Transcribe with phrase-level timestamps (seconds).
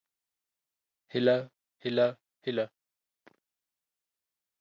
[1.11, 1.37] هيله
[1.83, 2.07] هيله
[2.43, 2.65] هيله